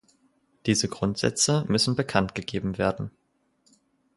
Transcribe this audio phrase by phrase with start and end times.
[0.65, 3.11] Diese Grundsätze müssen bekannt gegeben werden.